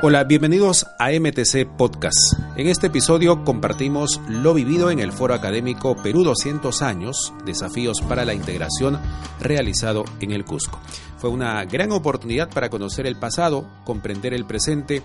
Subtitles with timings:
[0.00, 2.34] Hola, bienvenidos a MTC Podcast.
[2.54, 8.24] En este episodio compartimos lo vivido en el Foro Académico Perú 200 años, desafíos para
[8.24, 9.00] la integración
[9.40, 10.78] realizado en el Cusco.
[11.16, 15.02] Fue una gran oportunidad para conocer el pasado, comprender el presente,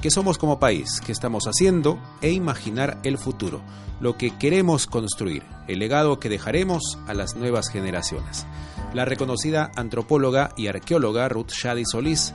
[0.00, 3.60] qué somos como país, qué estamos haciendo e imaginar el futuro,
[4.00, 8.46] lo que queremos construir, el legado que dejaremos a las nuevas generaciones.
[8.94, 12.32] La reconocida antropóloga y arqueóloga Ruth Shadi Solís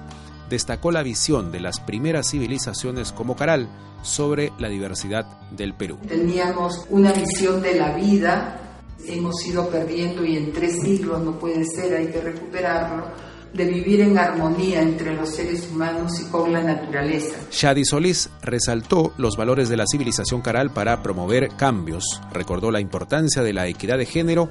[0.50, 3.70] destacó la visión de las primeras civilizaciones como Caral
[4.02, 5.98] sobre la diversidad del Perú.
[6.08, 8.60] Teníamos una visión de la vida,
[9.08, 13.08] hemos ido perdiendo y en tres siglos no puede ser, hay que recuperarlo,
[13.54, 17.38] de vivir en armonía entre los seres humanos y con la naturaleza.
[17.52, 23.44] Shadi Solís resaltó los valores de la civilización Caral para promover cambios, recordó la importancia
[23.44, 24.50] de la equidad de género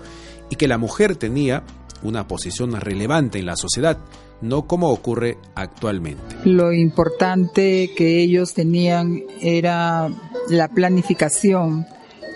[0.48, 1.64] y que la mujer tenía
[2.02, 3.98] una posición relevante en la sociedad,
[4.40, 6.36] no como ocurre actualmente.
[6.44, 10.10] Lo importante que ellos tenían era
[10.48, 11.86] la planificación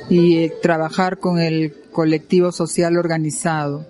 [0.08, 3.86] y eh, trabajar con el colectivo social organizado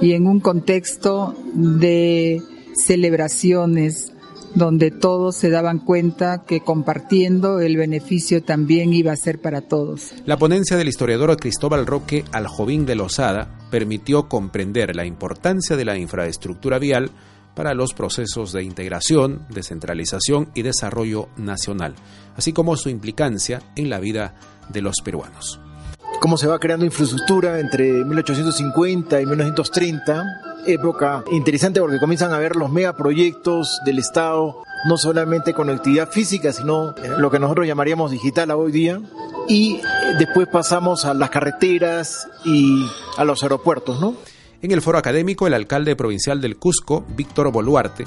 [0.00, 2.42] y en un contexto de
[2.74, 4.12] celebraciones
[4.54, 10.12] donde todos se daban cuenta que compartiendo el beneficio también iba a ser para todos.
[10.26, 15.96] La ponencia del historiador Cristóbal Roque Aljovín de Lozada permitió comprender la importancia de la
[15.96, 17.10] infraestructura vial
[17.54, 21.94] para los procesos de integración, descentralización y desarrollo nacional,
[22.36, 24.34] así como su implicancia en la vida
[24.68, 25.60] de los peruanos.
[26.20, 32.56] Cómo se va creando infraestructura entre 1850 y 1930, época interesante porque comienzan a ver
[32.56, 38.70] los megaproyectos del Estado, no solamente conectividad física, sino lo que nosotros llamaríamos digital hoy
[38.70, 39.00] día.
[39.48, 39.80] Y
[40.18, 42.84] después pasamos a las carreteras y
[43.16, 44.14] a los aeropuertos, ¿no?
[44.60, 48.04] En el foro académico, el alcalde provincial del Cusco, Víctor Boluarte,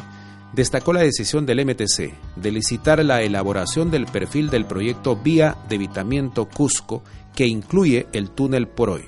[0.53, 5.75] destacó la decisión del MTC de licitar la elaboración del perfil del proyecto Vía de
[5.75, 7.01] Evitamiento Cusco,
[7.35, 9.05] que incluye el túnel por hoy.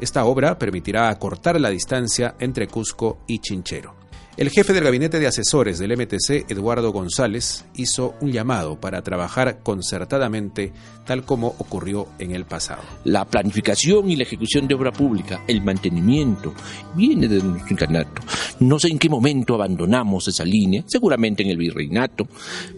[0.00, 3.97] Esta obra permitirá acortar la distancia entre Cusco y Chinchero.
[4.38, 9.64] El jefe del gabinete de asesores del MTC, Eduardo González, hizo un llamado para trabajar
[9.64, 10.72] concertadamente
[11.04, 12.82] tal como ocurrió en el pasado.
[13.02, 16.54] La planificación y la ejecución de obra pública, el mantenimiento,
[16.94, 18.22] viene de nuestro incanato.
[18.60, 22.28] No sé en qué momento abandonamos esa línea, seguramente en el virreinato,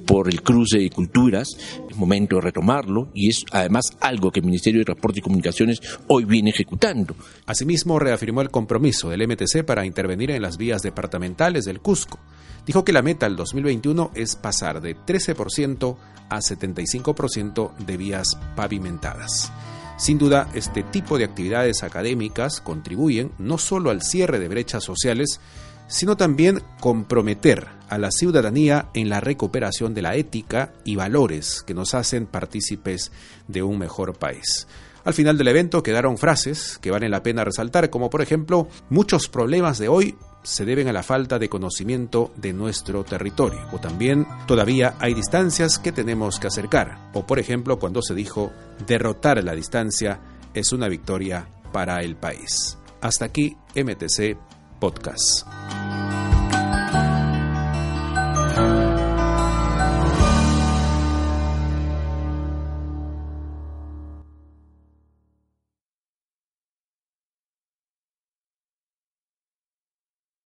[0.07, 1.49] por el cruce de culturas,
[1.91, 5.81] es momento de retomarlo y es además algo que el Ministerio de Transporte y Comunicaciones
[6.09, 7.15] hoy viene ejecutando.
[7.45, 12.19] Asimismo, reafirmó el compromiso del MTC para intervenir en las vías departamentales del Cusco.
[12.67, 15.97] Dijo que la meta al 2021 es pasar de 13%
[16.29, 19.53] a 75% de vías pavimentadas.
[19.99, 25.41] Sin duda, este tipo de actividades académicas contribuyen no solo al cierre de brechas sociales,
[25.89, 31.75] sino también comprometer a la ciudadanía en la recuperación de la ética y valores que
[31.75, 33.11] nos hacen partícipes
[33.49, 34.69] de un mejor país.
[35.05, 39.29] Al final del evento quedaron frases que valen la pena resaltar, como por ejemplo, muchos
[39.29, 44.27] problemas de hoy se deben a la falta de conocimiento de nuestro territorio, o también
[44.47, 48.53] todavía hay distancias que tenemos que acercar, o por ejemplo cuando se dijo
[48.87, 50.21] derrotar la distancia
[50.55, 52.79] es una victoria para el país.
[53.01, 54.37] Hasta aquí MTC
[54.79, 55.47] Podcast.